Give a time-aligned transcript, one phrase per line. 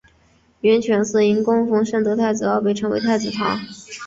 [0.61, 3.59] 圆泉寺因供奉圣德太子而称太子堂。